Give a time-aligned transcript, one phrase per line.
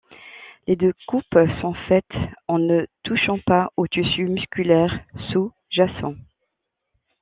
[0.65, 2.05] Les découpes sont faites
[2.47, 4.99] en ne touchant pas au tissu musculaire
[5.31, 6.15] sous-jacent.